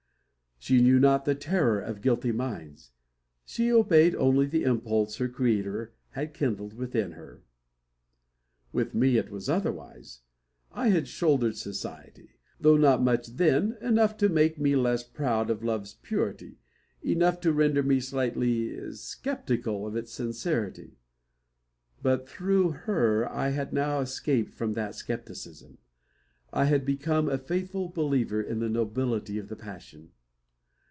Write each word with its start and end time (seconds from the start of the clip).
She 0.63 0.79
knew 0.79 0.99
not 0.99 1.25
the 1.25 1.33
terror 1.33 1.79
of 1.79 2.03
guilty 2.03 2.31
minds. 2.31 2.91
She 3.43 3.71
obeyed 3.73 4.13
only 4.13 4.45
the 4.45 4.61
impulse 4.63 5.15
her 5.15 5.27
Creator 5.27 5.95
had 6.11 6.35
kindled 6.35 6.75
within 6.75 7.13
her. 7.13 7.41
With 8.71 8.93
me 8.93 9.17
it 9.17 9.31
was 9.31 9.49
otherwise. 9.49 10.21
I 10.71 10.89
had 10.89 11.07
shouldered 11.07 11.57
society; 11.57 12.33
though 12.59 12.77
not 12.77 13.01
much 13.01 13.25
then, 13.25 13.75
enough 13.81 14.15
to 14.17 14.29
make 14.29 14.59
me 14.59 14.75
less 14.75 15.01
proud 15.03 15.49
of 15.49 15.63
love's 15.63 15.95
purity 15.95 16.59
enough 17.01 17.39
to 17.41 17.51
render 17.51 17.81
me 17.81 17.99
slightly 17.99 18.93
sceptical 18.93 19.87
of 19.87 19.95
its 19.95 20.13
sincerity. 20.13 20.99
But 22.03 22.29
through 22.29 22.69
her 22.85 23.27
I 23.27 23.49
had 23.49 23.73
now 23.73 24.01
escaped 24.01 24.53
from 24.53 24.73
that 24.73 24.93
scepticism. 24.93 25.79
I 26.53 26.65
had 26.65 26.85
become 26.85 27.27
a 27.29 27.39
faithful 27.39 27.89
believer 27.89 28.43
in 28.43 28.59
the 28.59 28.69
nobility 28.69 29.39
of 29.39 29.47
the 29.49 29.55
passion. 29.55 30.11